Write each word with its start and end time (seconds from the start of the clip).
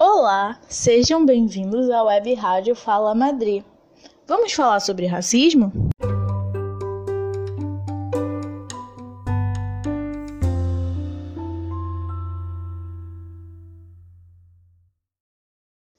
Olá, 0.00 0.60
sejam 0.68 1.26
bem-vindos 1.26 1.90
à 1.90 2.04
Web 2.04 2.32
Rádio 2.34 2.76
Fala 2.76 3.16
Madrid. 3.16 3.64
Vamos 4.28 4.52
falar 4.52 4.78
sobre 4.78 5.06
racismo? 5.06 5.72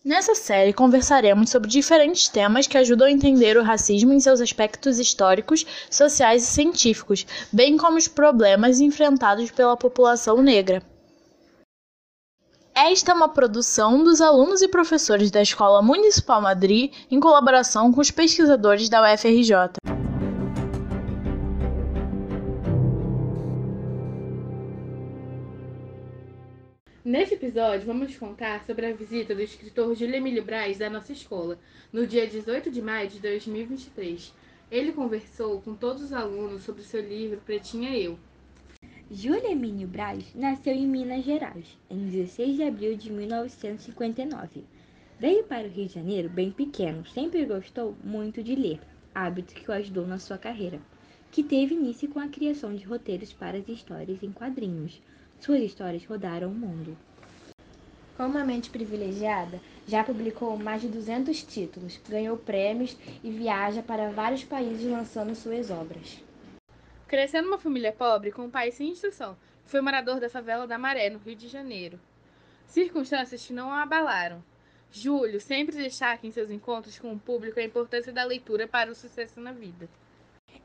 Nessa 0.01 0.33
série 0.33 0.71
conversaremos 0.71 1.49
sobre 1.49 1.67
diferentes 1.67 2.29
temas 2.29 2.67
que 2.67 2.77
ajudam 2.77 3.05
a 3.05 3.11
entender 3.11 3.57
o 3.57 3.63
racismo 3.63 4.13
em 4.13 4.19
seus 4.21 4.39
aspectos 4.39 4.97
históricos, 4.97 5.65
sociais 5.91 6.43
e 6.43 6.45
científicos, 6.45 7.27
bem 7.51 7.75
como 7.75 7.97
os 7.97 8.07
problemas 8.07 8.79
enfrentados 8.79 9.51
pela 9.51 9.75
população 9.75 10.41
negra. 10.41 10.81
Esta 12.81 13.11
é 13.11 13.13
uma 13.13 13.27
produção 13.27 14.05
dos 14.05 14.21
alunos 14.21 14.61
e 14.61 14.67
professores 14.69 15.29
da 15.29 15.41
Escola 15.41 15.81
Municipal 15.81 16.41
Madrid 16.41 16.93
em 17.11 17.19
colaboração 17.19 17.91
com 17.91 17.99
os 17.99 18.09
pesquisadores 18.09 18.87
da 18.87 19.03
UFRJ. 19.03 19.73
Neste 27.03 27.33
episódio, 27.33 27.85
vamos 27.85 28.15
contar 28.15 28.63
sobre 28.65 28.85
a 28.85 28.93
visita 28.93 29.35
do 29.35 29.41
escritor 29.41 29.93
Júlio 29.93 30.15
Emílio 30.15 30.45
Braz 30.45 30.77
da 30.77 30.89
nossa 30.89 31.11
escola, 31.11 31.59
no 31.91 32.07
dia 32.07 32.25
18 32.25 32.71
de 32.71 32.81
maio 32.81 33.09
de 33.09 33.19
2023. 33.19 34.33
Ele 34.71 34.93
conversou 34.93 35.59
com 35.59 35.75
todos 35.75 36.01
os 36.01 36.13
alunos 36.13 36.63
sobre 36.63 36.83
seu 36.83 37.01
livro 37.01 37.41
Pretinha 37.45 37.93
Eu. 37.97 38.17
Júlio 39.11 39.47
Emílio 39.47 39.87
Braz 39.87 40.23
nasceu 40.35 40.71
em 40.71 40.85
Minas 40.85 41.25
Gerais, 41.25 41.65
em 41.89 41.97
16 42.09 42.57
de 42.57 42.61
abril 42.61 42.95
de 42.95 43.11
1959. 43.11 44.63
Veio 45.19 45.43
para 45.45 45.67
o 45.67 45.71
Rio 45.71 45.87
de 45.87 45.95
Janeiro 45.95 46.29
bem 46.29 46.51
pequeno, 46.51 47.03
sempre 47.07 47.43
gostou 47.43 47.95
muito 48.03 48.43
de 48.43 48.53
ler, 48.53 48.79
hábito 49.13 49.55
que 49.55 49.67
o 49.67 49.73
ajudou 49.73 50.05
na 50.05 50.19
sua 50.19 50.37
carreira, 50.37 50.79
que 51.31 51.41
teve 51.41 51.73
início 51.73 52.07
com 52.07 52.19
a 52.19 52.27
criação 52.27 52.75
de 52.75 52.85
roteiros 52.85 53.33
para 53.33 53.57
as 53.57 53.67
histórias 53.67 54.21
em 54.21 54.31
quadrinhos. 54.31 55.01
Suas 55.39 55.63
histórias 55.63 56.05
rodaram 56.05 56.49
o 56.49 56.53
mundo. 56.53 56.95
Com 58.15 58.27
uma 58.27 58.45
mente 58.45 58.69
privilegiada, 58.69 59.59
já 59.87 60.03
publicou 60.03 60.55
mais 60.55 60.83
de 60.83 60.87
200 60.87 61.41
títulos, 61.41 61.99
ganhou 62.07 62.37
prêmios 62.37 62.95
e 63.23 63.31
viaja 63.31 63.81
para 63.81 64.11
vários 64.11 64.43
países 64.43 64.85
lançando 64.85 65.33
suas 65.33 65.71
obras. 65.71 66.28
Crescendo 67.09 67.45
numa 67.45 67.57
família 67.57 67.91
pobre, 67.91 68.31
com 68.31 68.43
um 68.43 68.51
pai 68.51 68.71
sem 68.71 68.89
instrução, 68.89 69.35
foi 69.65 69.81
morador 69.81 70.19
da 70.19 70.29
favela 70.29 70.67
da 70.67 70.77
Maré, 70.77 71.09
no 71.09 71.17
Rio 71.17 71.35
de 71.35 71.47
Janeiro. 71.47 71.99
Circunstâncias 72.67 73.43
que 73.43 73.51
não 73.51 73.69
o 73.69 73.71
abalaram. 73.71 74.43
Júlio 74.91 75.41
sempre 75.41 75.75
destaca 75.75 76.27
em 76.27 76.29
seus 76.29 76.51
encontros 76.51 76.99
com 76.99 77.11
o 77.11 77.19
público 77.19 77.59
a 77.59 77.63
importância 77.63 78.13
da 78.13 78.23
leitura 78.23 78.67
para 78.67 78.91
o 78.91 78.95
sucesso 78.95 79.41
na 79.41 79.51
vida. 79.51 79.89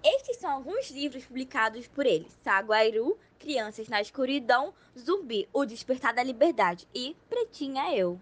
Estes 0.04 0.36
são 0.36 0.50
alguns 0.50 0.90
livros 0.90 1.24
publicados 1.24 1.86
por 1.86 2.04
ele: 2.04 2.28
Saguairu, 2.42 3.18
Crianças 3.38 3.88
na 3.88 4.02
Escuridão, 4.02 4.74
Zumbi, 4.98 5.48
O 5.50 5.64
Despertar 5.64 6.12
da 6.12 6.22
Liberdade 6.22 6.86
e 6.94 7.16
Pretinha 7.26 7.96
Eu. 7.96 8.20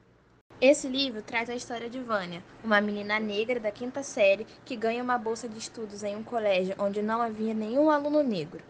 Esse 0.64 0.86
livro 0.86 1.22
traz 1.22 1.50
a 1.50 1.56
história 1.56 1.90
de 1.90 1.98
Vânia, 1.98 2.40
uma 2.62 2.80
menina 2.80 3.18
negra 3.18 3.58
da 3.58 3.72
quinta 3.72 4.00
série 4.04 4.46
que 4.64 4.76
ganha 4.76 5.02
uma 5.02 5.18
bolsa 5.18 5.48
de 5.48 5.58
estudos 5.58 6.04
em 6.04 6.14
um 6.14 6.22
colégio 6.22 6.76
onde 6.78 7.02
não 7.02 7.20
havia 7.20 7.52
nenhum 7.52 7.90
aluno 7.90 8.22
negro. 8.22 8.62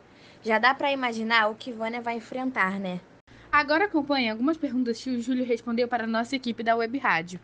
Já 0.43 0.59
dá 0.59 0.73
para 0.73 0.91
imaginar 0.91 1.51
o 1.51 1.55
que 1.55 1.71
Vânia 1.71 2.01
vai 2.01 2.17
enfrentar, 2.17 2.81
né? 2.81 2.99
Agora 3.53 3.85
acompanhe 3.85 4.31
algumas 4.31 4.57
perguntas 4.57 5.05
que 5.05 5.11
o 5.11 5.21
Júlio 5.21 5.45
respondeu 5.45 5.87
para 5.87 6.05
a 6.05 6.07
nossa 6.07 6.35
equipe 6.35 6.63
da 6.63 6.75
Web 6.75 6.97
Rádio. 6.97 7.39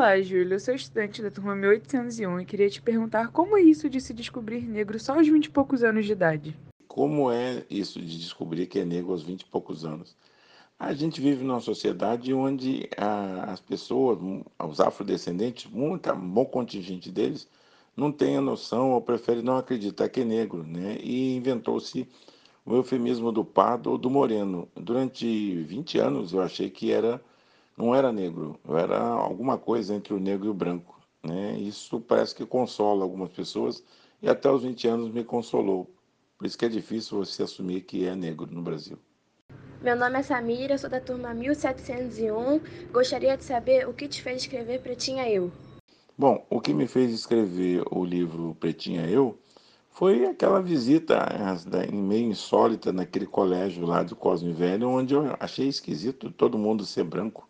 Olá, 0.00 0.18
Júlio. 0.22 0.54
Eu 0.54 0.58
sou 0.58 0.74
estudante 0.74 1.20
da 1.20 1.30
turma 1.30 1.54
1801 1.54 2.40
e 2.40 2.46
queria 2.46 2.70
te 2.70 2.80
perguntar 2.80 3.28
como 3.28 3.54
é 3.54 3.60
isso 3.60 3.86
de 3.86 4.00
se 4.00 4.14
descobrir 4.14 4.62
negro 4.62 4.98
só 4.98 5.12
aos 5.12 5.28
20 5.28 5.44
e 5.44 5.50
poucos 5.50 5.84
anos 5.84 6.06
de 6.06 6.12
idade? 6.12 6.56
Como 6.88 7.30
é 7.30 7.66
isso 7.68 8.00
de 8.00 8.18
descobrir 8.18 8.66
que 8.66 8.78
é 8.78 8.84
negro 8.86 9.12
aos 9.12 9.22
20 9.22 9.42
e 9.42 9.44
poucos 9.44 9.84
anos? 9.84 10.16
A 10.78 10.94
gente 10.94 11.20
vive 11.20 11.44
numa 11.44 11.60
sociedade 11.60 12.32
onde 12.32 12.88
a, 12.96 13.52
as 13.52 13.60
pessoas, 13.60 14.18
os 14.58 14.80
afrodescendentes, 14.80 15.70
muito, 15.70 16.10
bom 16.16 16.46
contingente 16.46 17.12
deles, 17.12 17.46
não 17.94 18.10
tem 18.10 18.38
a 18.38 18.40
noção 18.40 18.92
ou 18.92 19.02
prefere 19.02 19.42
não 19.42 19.58
acreditar 19.58 20.08
que 20.08 20.22
é 20.22 20.24
negro, 20.24 20.62
né? 20.62 20.96
E 21.02 21.36
inventou-se 21.36 22.08
o 22.64 22.74
eufemismo 22.74 23.30
do 23.30 23.44
pardo 23.44 23.90
ou 23.90 23.98
do 23.98 24.08
moreno. 24.08 24.66
Durante 24.74 25.62
20 25.64 25.98
anos 25.98 26.32
eu 26.32 26.40
achei 26.40 26.70
que 26.70 26.90
era 26.90 27.20
não 27.80 27.94
era 27.94 28.12
negro, 28.12 28.60
eu 28.68 28.76
era 28.76 28.98
alguma 29.00 29.56
coisa 29.56 29.94
entre 29.94 30.12
o 30.12 30.20
negro 30.20 30.46
e 30.46 30.50
o 30.50 30.54
branco. 30.54 31.00
Né? 31.22 31.58
Isso 31.58 31.98
parece 31.98 32.34
que 32.34 32.44
consola 32.44 33.02
algumas 33.02 33.30
pessoas 33.30 33.82
e 34.20 34.28
até 34.28 34.50
os 34.50 34.62
20 34.62 34.86
anos 34.86 35.10
me 35.10 35.24
consolou. 35.24 35.90
Por 36.36 36.46
isso 36.46 36.58
que 36.58 36.66
é 36.66 36.68
difícil 36.68 37.18
você 37.18 37.42
assumir 37.42 37.80
que 37.82 38.06
é 38.06 38.14
negro 38.14 38.46
no 38.50 38.60
Brasil. 38.60 38.98
Meu 39.80 39.96
nome 39.96 40.18
é 40.18 40.22
Samira, 40.22 40.76
sou 40.76 40.90
da 40.90 41.00
turma 41.00 41.32
1701. 41.32 42.60
Gostaria 42.92 43.34
de 43.36 43.44
saber 43.44 43.88
o 43.88 43.94
que 43.94 44.08
te 44.08 44.22
fez 44.22 44.42
escrever 44.42 44.82
Pretinha 44.82 45.26
Eu. 45.28 45.50
Bom, 46.18 46.46
o 46.50 46.60
que 46.60 46.74
me 46.74 46.86
fez 46.86 47.10
escrever 47.12 47.82
o 47.90 48.04
livro 48.04 48.54
Pretinha 48.60 49.06
Eu 49.06 49.38
foi 49.88 50.26
aquela 50.26 50.60
visita 50.60 51.18
meio 51.90 52.28
insólita 52.28 52.92
naquele 52.92 53.26
colégio 53.26 53.86
lá 53.86 54.02
do 54.02 54.14
Cosme 54.14 54.52
Velho, 54.52 54.86
onde 54.86 55.14
eu 55.14 55.34
achei 55.40 55.66
esquisito 55.66 56.30
todo 56.30 56.58
mundo 56.58 56.84
ser 56.84 57.04
branco. 57.04 57.49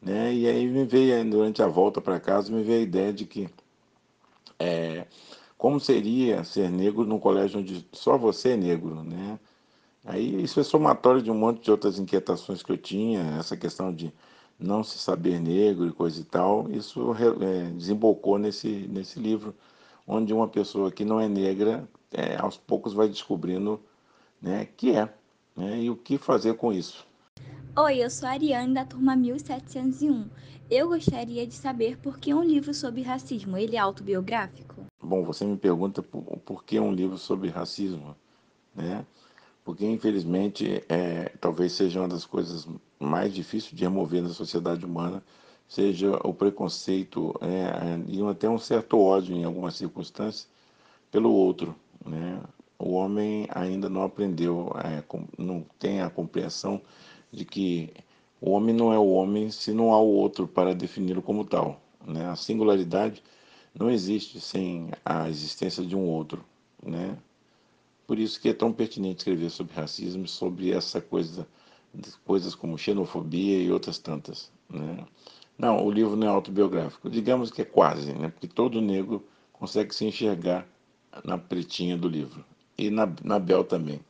Né? 0.00 0.32
E 0.34 0.46
aí 0.46 0.66
me 0.66 0.84
veio, 0.84 1.28
durante 1.30 1.62
a 1.62 1.66
volta 1.66 2.00
para 2.00 2.20
casa, 2.20 2.52
me 2.52 2.62
veio 2.62 2.80
a 2.80 2.82
ideia 2.82 3.12
de 3.12 3.26
que 3.26 3.48
é, 4.58 5.06
como 5.58 5.80
seria 5.80 6.44
ser 6.44 6.70
negro 6.70 7.04
num 7.04 7.18
colégio 7.18 7.60
onde 7.60 7.86
só 7.92 8.16
você 8.16 8.50
é 8.50 8.56
negro, 8.56 9.02
né? 9.04 9.38
Aí 10.04 10.42
isso 10.42 10.58
é 10.60 10.62
somatório 10.62 11.22
de 11.22 11.30
um 11.30 11.34
monte 11.34 11.62
de 11.62 11.70
outras 11.70 11.98
inquietações 11.98 12.62
que 12.62 12.72
eu 12.72 12.78
tinha, 12.78 13.36
essa 13.38 13.56
questão 13.56 13.92
de 13.92 14.12
não 14.58 14.82
se 14.82 14.98
saber 14.98 15.40
negro 15.40 15.86
e 15.86 15.92
coisa 15.92 16.20
e 16.20 16.24
tal, 16.24 16.70
isso 16.70 17.14
é, 17.42 17.70
desembocou 17.70 18.38
nesse, 18.38 18.68
nesse 18.68 19.18
livro, 19.18 19.54
onde 20.06 20.32
uma 20.32 20.48
pessoa 20.48 20.90
que 20.90 21.04
não 21.04 21.20
é 21.20 21.28
negra, 21.28 21.88
é, 22.12 22.36
aos 22.36 22.56
poucos 22.56 22.92
vai 22.92 23.08
descobrindo 23.08 23.80
né, 24.40 24.66
que 24.76 24.92
é, 24.92 25.08
né, 25.56 25.82
e 25.82 25.90
o 25.90 25.96
que 25.96 26.18
fazer 26.18 26.54
com 26.54 26.72
isso. 26.72 27.06
Oi, 27.76 28.02
eu 28.02 28.10
sou 28.10 28.28
a 28.28 28.32
Ariane 28.32 28.74
da 28.74 28.84
turma 28.84 29.14
1701. 29.14 30.28
Eu 30.68 30.88
gostaria 30.88 31.46
de 31.46 31.54
saber 31.54 31.96
por 31.98 32.18
que 32.18 32.34
um 32.34 32.42
livro 32.42 32.74
sobre 32.74 33.00
racismo, 33.00 33.56
ele 33.56 33.76
é 33.76 33.78
autobiográfico? 33.78 34.86
Bom, 35.00 35.22
você 35.22 35.44
me 35.44 35.56
pergunta 35.56 36.02
por, 36.02 36.20
por 36.38 36.64
que 36.64 36.80
um 36.80 36.92
livro 36.92 37.16
sobre 37.16 37.48
racismo, 37.48 38.16
né? 38.74 39.06
Porque 39.64 39.86
infelizmente 39.86 40.84
é, 40.88 41.30
talvez 41.40 41.72
seja 41.72 42.00
uma 42.00 42.08
das 42.08 42.26
coisas 42.26 42.66
mais 42.98 43.32
difíceis 43.32 43.72
de 43.72 43.84
remover 43.84 44.20
na 44.20 44.30
sociedade 44.30 44.84
humana, 44.84 45.22
seja 45.68 46.18
o 46.24 46.34
preconceito 46.34 47.32
é, 47.40 48.00
e 48.08 48.20
até 48.28 48.48
um 48.48 48.58
certo 48.58 48.98
ódio 48.98 49.36
em 49.36 49.44
algumas 49.44 49.76
circunstâncias 49.76 50.48
pelo 51.08 51.32
outro, 51.32 51.74
né? 52.04 52.40
O 52.76 52.94
homem 52.94 53.46
ainda 53.50 53.88
não 53.88 54.02
aprendeu, 54.02 54.72
é, 54.82 55.04
não 55.38 55.64
tem 55.78 56.00
a 56.00 56.10
compreensão 56.10 56.80
de 57.32 57.44
que 57.44 57.92
o 58.40 58.50
homem 58.50 58.74
não 58.74 58.92
é 58.92 58.98
o 58.98 59.08
homem 59.10 59.50
se 59.50 59.72
não 59.72 59.92
há 59.92 60.00
o 60.00 60.08
outro 60.08 60.48
para 60.48 60.74
defini-lo 60.74 61.22
como 61.22 61.44
tal. 61.44 61.80
Né? 62.06 62.26
A 62.26 62.36
singularidade 62.36 63.22
não 63.74 63.90
existe 63.90 64.40
sem 64.40 64.90
a 65.04 65.28
existência 65.28 65.84
de 65.84 65.94
um 65.94 66.06
outro. 66.06 66.44
Né? 66.82 67.16
Por 68.06 68.18
isso 68.18 68.40
que 68.40 68.48
é 68.48 68.54
tão 68.54 68.72
pertinente 68.72 69.18
escrever 69.18 69.50
sobre 69.50 69.74
racismo, 69.74 70.26
sobre 70.26 70.72
essa 70.72 71.00
coisa, 71.00 71.46
coisas 72.24 72.54
como 72.54 72.78
xenofobia 72.78 73.62
e 73.62 73.70
outras 73.70 73.98
tantas. 73.98 74.50
Né? 74.68 75.04
Não, 75.58 75.84
o 75.84 75.90
livro 75.90 76.16
não 76.16 76.26
é 76.26 76.30
autobiográfico. 76.30 77.10
Digamos 77.10 77.50
que 77.50 77.62
é 77.62 77.64
quase, 77.64 78.12
né? 78.14 78.30
porque 78.30 78.48
todo 78.48 78.80
negro 78.80 79.24
consegue 79.52 79.94
se 79.94 80.06
enxergar 80.06 80.66
na 81.22 81.36
pretinha 81.36 81.96
do 81.96 82.08
livro. 82.08 82.44
E 82.78 82.88
na, 82.88 83.12
na 83.22 83.38
Bel 83.38 83.62
também. 83.62 84.00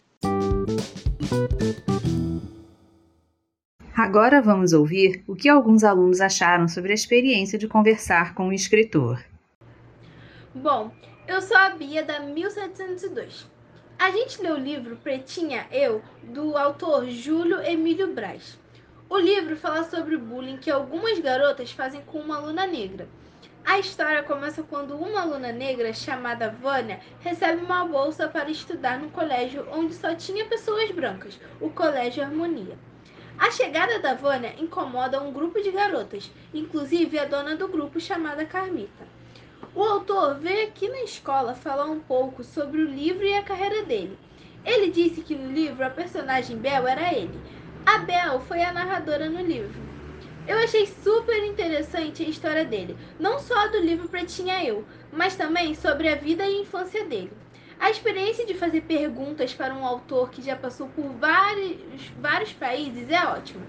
Agora 4.03 4.41
vamos 4.41 4.73
ouvir 4.73 5.23
o 5.29 5.37
que 5.37 5.47
alguns 5.47 5.85
alunos 5.85 6.23
acharam 6.23 6.67
sobre 6.67 6.91
a 6.91 6.95
experiência 6.95 7.59
de 7.59 7.69
conversar 7.69 8.35
com 8.35 8.49
o 8.49 8.53
escritor. 8.53 9.23
Bom, 10.55 10.91
eu 11.29 11.43
sou 11.43 11.55
a 11.55 11.69
Bia 11.69 12.03
da 12.03 12.19
1702. 12.21 13.47
A 13.99 14.11
gente 14.11 14.41
leu 14.41 14.55
o 14.55 14.59
livro 14.59 14.97
Pretinha 14.97 15.67
Eu, 15.71 16.01
do 16.23 16.57
autor 16.57 17.11
Júlio 17.11 17.61
Emílio 17.61 18.15
Braz. 18.15 18.59
O 19.07 19.19
livro 19.19 19.55
fala 19.55 19.85
sobre 19.85 20.17
o 20.17 20.19
bullying 20.19 20.57
que 20.57 20.71
algumas 20.71 21.19
garotas 21.19 21.71
fazem 21.71 22.01
com 22.07 22.21
uma 22.21 22.39
aluna 22.39 22.67
negra. 22.67 23.07
A 23.67 23.79
história 23.79 24.23
começa 24.23 24.63
quando 24.63 24.97
uma 24.97 25.21
aluna 25.21 25.53
negra 25.53 25.93
chamada 25.93 26.49
Vânia 26.49 27.01
recebe 27.21 27.63
uma 27.63 27.85
bolsa 27.85 28.27
para 28.27 28.51
estudar 28.51 28.99
no 28.99 29.11
colégio 29.11 29.69
onde 29.71 29.93
só 29.93 30.15
tinha 30.15 30.47
pessoas 30.47 30.91
brancas, 30.91 31.39
o 31.61 31.69
Colégio 31.69 32.25
Harmonia. 32.25 32.79
A 33.41 33.51
chegada 33.51 33.99
da 33.99 34.13
Vânia 34.13 34.55
incomoda 34.59 35.23
um 35.23 35.33
grupo 35.33 35.63
de 35.63 35.71
garotas, 35.71 36.31
inclusive 36.53 37.19
a 37.19 37.25
dona 37.25 37.57
do 37.57 37.69
grupo 37.69 37.99
chamada 37.99 38.45
Carmita. 38.45 39.09
O 39.75 39.83
autor 39.83 40.35
veio 40.35 40.69
aqui 40.69 40.87
na 40.87 41.01
escola 41.05 41.55
falar 41.55 41.87
um 41.87 42.01
pouco 42.01 42.45
sobre 42.45 42.83
o 42.83 42.91
livro 42.91 43.25
e 43.25 43.33
a 43.33 43.43
carreira 43.43 43.83
dele. 43.87 44.19
Ele 44.63 44.91
disse 44.91 45.23
que 45.23 45.35
no 45.35 45.51
livro 45.51 45.83
a 45.83 45.89
personagem 45.89 46.59
Bel 46.59 46.87
era 46.87 47.15
ele. 47.15 47.41
A 47.87 48.01
Bel 48.01 48.41
foi 48.41 48.63
a 48.63 48.75
narradora 48.75 49.31
no 49.31 49.41
livro. 49.41 49.81
Eu 50.47 50.59
achei 50.59 50.87
super 50.87 51.43
interessante 51.47 52.23
a 52.23 52.29
história 52.29 52.67
dele, 52.67 52.95
não 53.19 53.39
só 53.39 53.69
do 53.69 53.79
livro 53.79 54.07
Pretinha 54.07 54.63
Eu, 54.63 54.85
mas 55.11 55.35
também 55.35 55.75
sobre 55.75 56.09
a 56.09 56.15
vida 56.15 56.47
e 56.47 56.61
infância 56.61 57.07
dele. 57.07 57.33
A 57.81 57.91
experiência 57.91 58.45
de 58.45 58.53
fazer 58.53 58.83
perguntas 58.83 59.55
para 59.55 59.73
um 59.75 59.87
autor 59.87 60.31
que 60.31 60.43
já 60.43 60.55
passou 60.55 60.87
por 60.89 61.09
vários, 61.15 62.09
vários 62.21 62.53
países 62.53 63.09
é 63.09 63.25
ótima. 63.25 63.67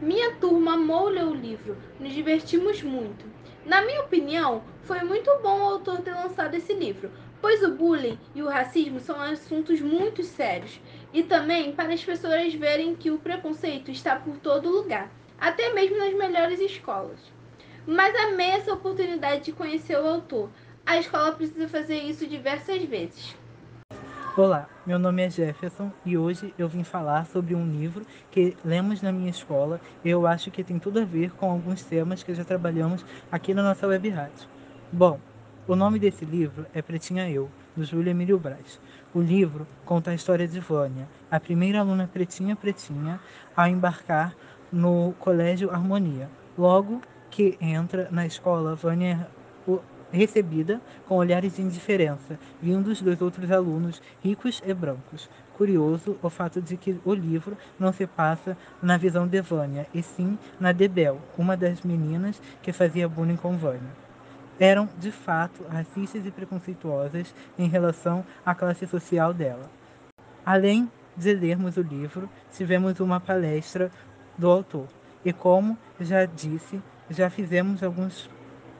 Minha 0.00 0.36
turma 0.36 0.72
amou 0.72 1.10
ler 1.10 1.26
o 1.26 1.34
livro, 1.34 1.76
nos 2.00 2.14
divertimos 2.14 2.82
muito. 2.82 3.26
Na 3.66 3.82
minha 3.82 4.00
opinião, 4.00 4.64
foi 4.84 5.00
muito 5.00 5.30
bom 5.42 5.60
o 5.60 5.64
autor 5.64 6.00
ter 6.00 6.14
lançado 6.14 6.54
esse 6.54 6.72
livro, 6.72 7.10
pois 7.42 7.62
o 7.62 7.74
bullying 7.74 8.18
e 8.34 8.42
o 8.42 8.48
racismo 8.48 8.98
são 8.98 9.20
assuntos 9.20 9.82
muito 9.82 10.22
sérios, 10.22 10.80
e 11.12 11.22
também 11.22 11.72
para 11.72 11.92
as 11.92 12.02
pessoas 12.02 12.54
verem 12.54 12.96
que 12.96 13.10
o 13.10 13.18
preconceito 13.18 13.90
está 13.90 14.16
por 14.16 14.38
todo 14.38 14.70
lugar 14.70 15.10
até 15.38 15.74
mesmo 15.74 15.98
nas 15.98 16.14
melhores 16.14 16.58
escolas. 16.58 17.18
Mas 17.86 18.14
amei 18.14 18.50
essa 18.52 18.72
oportunidade 18.72 19.44
de 19.44 19.52
conhecer 19.52 19.98
o 19.98 20.06
autor. 20.06 20.48
A 20.86 20.98
escola 20.98 21.32
precisa 21.32 21.68
fazer 21.68 21.98
isso 21.98 22.26
diversas 22.26 22.82
vezes. 22.84 23.36
Olá, 24.34 24.66
meu 24.86 24.98
nome 24.98 25.20
é 25.20 25.28
Jefferson 25.28 25.92
e 26.06 26.16
hoje 26.16 26.54
eu 26.56 26.66
vim 26.66 26.82
falar 26.82 27.26
sobre 27.26 27.54
um 27.54 27.70
livro 27.70 28.02
que 28.30 28.56
lemos 28.64 29.02
na 29.02 29.12
minha 29.12 29.28
escola 29.28 29.78
e 30.02 30.08
eu 30.08 30.26
acho 30.26 30.50
que 30.50 30.64
tem 30.64 30.78
tudo 30.78 31.00
a 31.00 31.04
ver 31.04 31.32
com 31.32 31.50
alguns 31.50 31.84
temas 31.84 32.22
que 32.22 32.32
já 32.32 32.42
trabalhamos 32.42 33.04
aqui 33.30 33.52
na 33.52 33.62
nossa 33.62 33.86
web 33.86 34.08
rádio. 34.08 34.48
Bom, 34.90 35.20
o 35.68 35.76
nome 35.76 35.98
desse 35.98 36.24
livro 36.24 36.64
é 36.72 36.80
Pretinha 36.80 37.28
Eu, 37.28 37.50
do 37.76 37.84
Júlio 37.84 38.08
Emílio 38.08 38.38
Braz. 38.38 38.80
O 39.12 39.20
livro 39.20 39.66
conta 39.84 40.12
a 40.12 40.14
história 40.14 40.48
de 40.48 40.60
Vânia, 40.60 41.06
a 41.30 41.38
primeira 41.38 41.80
aluna 41.80 42.08
pretinha 42.10 42.56
pretinha 42.56 43.20
a 43.54 43.68
embarcar 43.68 44.34
no 44.72 45.12
Colégio 45.18 45.70
Harmonia. 45.70 46.30
Logo 46.56 47.02
que 47.30 47.58
entra 47.60 48.08
na 48.10 48.24
escola, 48.24 48.74
Vânia 48.74 49.28
recebida 50.12 50.80
com 51.08 51.16
olhares 51.16 51.56
de 51.56 51.62
indiferença, 51.62 52.38
vindos 52.60 53.00
dos 53.00 53.20
outros 53.20 53.50
alunos 53.50 54.02
ricos 54.22 54.62
e 54.64 54.74
brancos. 54.74 55.28
Curioso 55.56 56.16
o 56.22 56.28
fato 56.28 56.60
de 56.60 56.76
que 56.76 57.00
o 57.04 57.14
livro 57.14 57.56
não 57.78 57.92
se 57.92 58.06
passa 58.06 58.56
na 58.82 58.96
visão 58.96 59.26
de 59.26 59.40
Vânia, 59.40 59.86
e 59.94 60.02
sim 60.02 60.38
na 60.60 60.72
de 60.72 60.88
Bel, 60.88 61.18
uma 61.38 61.56
das 61.56 61.82
meninas 61.82 62.40
que 62.62 62.72
fazia 62.72 63.08
bullying 63.08 63.36
com 63.36 63.56
Vânia. 63.56 64.02
Eram, 64.60 64.88
de 64.98 65.10
fato, 65.10 65.64
racistas 65.68 66.24
e 66.26 66.30
preconceituosas 66.30 67.34
em 67.58 67.68
relação 67.68 68.24
à 68.44 68.54
classe 68.54 68.86
social 68.86 69.32
dela. 69.32 69.70
Além 70.44 70.90
de 71.16 71.32
lermos 71.32 71.76
o 71.76 71.82
livro, 71.82 72.28
tivemos 72.52 73.00
uma 73.00 73.20
palestra 73.20 73.90
do 74.36 74.50
autor. 74.50 74.86
E 75.24 75.32
como 75.32 75.76
já 76.00 76.24
disse, 76.24 76.80
já 77.10 77.30
fizemos 77.30 77.82
alguns 77.82 78.28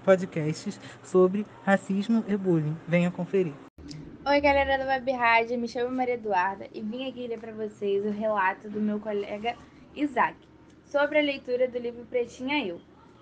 podcasts 0.02 0.78
sobre 1.02 1.46
racismo 1.64 2.24
e 2.28 2.36
bullying. 2.36 2.76
Venha 2.86 3.10
conferir. 3.10 3.54
Oi, 4.26 4.40
galera 4.40 4.82
do 4.82 4.88
Web 4.88 5.10
Rádio, 5.12 5.58
me 5.58 5.66
chamo 5.66 5.94
Maria 5.94 6.14
Eduarda 6.14 6.68
e 6.72 6.80
vim 6.80 7.08
aqui 7.08 7.26
ler 7.26 7.38
para 7.38 7.52
vocês 7.52 8.04
o 8.04 8.10
relato 8.10 8.68
do 8.68 8.80
meu 8.80 9.00
colega 9.00 9.56
Isaac 9.94 10.36
sobre 10.84 11.18
a 11.18 11.22
leitura 11.22 11.66
do 11.68 11.78
livro 11.78 12.04
Pretinha 12.06 12.64
Eu. 12.64 12.80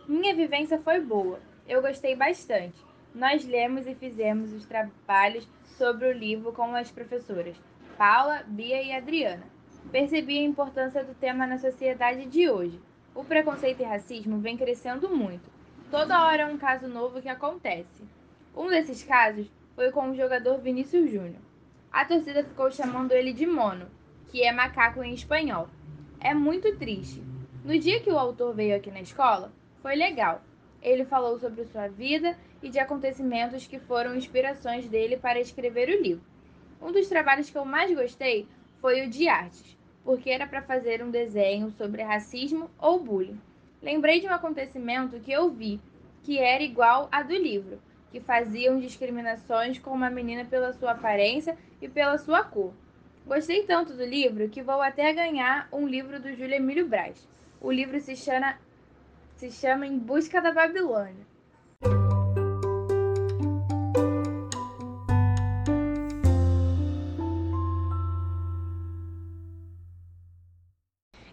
Minha 0.08 0.34
vivência 0.34 0.78
foi 0.78 1.00
boa, 1.00 1.40
eu 1.68 1.80
gostei 1.80 2.16
bastante. 2.16 2.84
Nós 3.14 3.44
lemos 3.44 3.86
e 3.86 3.94
fizemos 3.94 4.52
os 4.52 4.66
trabalhos 4.66 5.48
sobre 5.76 6.08
o 6.08 6.12
livro 6.12 6.52
com 6.52 6.74
as 6.74 6.90
professoras 6.90 7.56
Paula, 7.96 8.42
Bia 8.46 8.82
e 8.82 8.92
Adriana 8.92 9.44
percebi 9.90 10.38
a 10.38 10.42
importância 10.42 11.02
do 11.02 11.14
tema 11.14 11.46
na 11.46 11.58
sociedade 11.58 12.26
de 12.26 12.48
hoje. 12.48 12.80
O 13.14 13.24
preconceito 13.24 13.80
e 13.80 13.84
racismo 13.84 14.38
vem 14.38 14.56
crescendo 14.56 15.08
muito. 15.08 15.50
Toda 15.90 16.24
hora 16.24 16.42
é 16.42 16.46
um 16.46 16.56
caso 16.56 16.86
novo 16.86 17.20
que 17.20 17.28
acontece. 17.28 18.04
Um 18.56 18.68
desses 18.68 19.02
casos 19.02 19.50
foi 19.74 19.90
com 19.90 20.08
o 20.08 20.14
jogador 20.14 20.58
Vinícius 20.58 21.10
Júnior. 21.10 21.42
A 21.90 22.04
torcida 22.04 22.44
ficou 22.44 22.70
chamando 22.70 23.10
ele 23.10 23.32
de 23.32 23.44
mono, 23.44 23.88
que 24.28 24.44
é 24.44 24.52
macaco 24.52 25.02
em 25.02 25.12
espanhol. 25.12 25.68
É 26.20 26.32
muito 26.32 26.76
triste. 26.76 27.20
No 27.64 27.76
dia 27.76 27.98
que 27.98 28.08
o 28.08 28.16
autor 28.16 28.54
veio 28.54 28.76
aqui 28.76 28.88
na 28.88 29.00
escola, 29.00 29.50
foi 29.82 29.96
legal. 29.96 30.40
Ele 30.80 31.04
falou 31.04 31.36
sobre 31.40 31.64
sua 31.64 31.88
vida 31.88 32.38
e 32.62 32.68
de 32.68 32.78
acontecimentos 32.78 33.66
que 33.66 33.80
foram 33.80 34.14
inspirações 34.14 34.88
dele 34.88 35.16
para 35.16 35.40
escrever 35.40 35.88
o 35.88 36.00
livro. 36.00 36.24
Um 36.80 36.92
dos 36.92 37.08
trabalhos 37.08 37.50
que 37.50 37.58
eu 37.58 37.64
mais 37.64 37.92
gostei 37.92 38.46
foi 38.80 39.04
o 39.04 39.10
de 39.10 39.28
artes, 39.28 39.76
porque 40.04 40.30
era 40.30 40.46
para 40.46 40.62
fazer 40.62 41.02
um 41.02 41.10
desenho 41.10 41.68
sobre 41.72 42.00
racismo 42.00 42.70
ou 42.78 43.02
bullying. 43.02 43.40
Lembrei 43.82 44.20
de 44.20 44.26
um 44.26 44.32
acontecimento 44.32 45.18
que 45.20 45.32
eu 45.32 45.48
vi, 45.50 45.80
que 46.22 46.38
era 46.38 46.62
igual 46.62 47.08
a 47.10 47.22
do 47.22 47.32
livro, 47.32 47.80
que 48.10 48.20
faziam 48.20 48.78
discriminações 48.78 49.78
com 49.78 49.90
uma 49.90 50.10
menina 50.10 50.44
pela 50.44 50.72
sua 50.74 50.90
aparência 50.90 51.56
e 51.80 51.88
pela 51.88 52.18
sua 52.18 52.44
cor. 52.44 52.74
Gostei 53.26 53.64
tanto 53.64 53.94
do 53.94 54.04
livro 54.04 54.50
que 54.50 54.62
vou 54.62 54.82
até 54.82 55.10
ganhar 55.14 55.66
um 55.72 55.86
livro 55.86 56.20
do 56.20 56.34
Júlio 56.34 56.56
Emílio 56.56 56.86
Braz. 56.86 57.26
O 57.58 57.72
livro 57.72 57.98
se 58.00 58.14
chama, 58.16 58.58
se 59.36 59.50
chama 59.50 59.86
Em 59.86 59.98
Busca 59.98 60.42
da 60.42 60.52
Babilônia. 60.52 61.30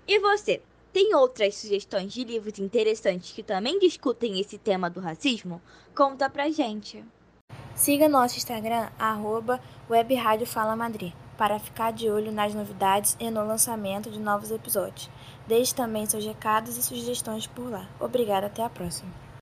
E 0.08 0.20
você, 0.20 0.62
tem 0.94 1.14
outras 1.16 1.56
sugestões 1.56 2.12
de 2.12 2.24
livros 2.24 2.60
interessantes 2.60 3.32
que 3.32 3.44
também 3.44 3.80
discutem 3.80 4.40
esse 4.40 4.58
tema 4.58 4.90
do 4.90 5.00
racismo? 5.00 5.62
Conta 5.96 6.30
pra 6.30 6.50
gente. 6.50 7.04
Siga 7.76 8.10
nosso 8.10 8.38
Instagram, 8.38 8.90
arroba 8.98 9.62
para 11.38 11.60
ficar 11.60 11.92
de 11.92 12.10
olho 12.10 12.32
nas 12.32 12.54
novidades 12.54 13.16
e 13.20 13.30
no 13.30 13.46
lançamento 13.46 14.10
de 14.10 14.20
novos 14.20 14.50
episódios. 14.50 15.10
Deixe 15.48 15.74
também 15.74 16.06
seus 16.06 16.26
recados 16.26 16.76
e 16.78 16.84
sugestões 16.84 17.46
por 17.46 17.70
lá. 17.70 17.88
Obrigada, 18.00 18.48
até 18.48 18.64
a 18.64 18.70
próxima. 18.70 19.27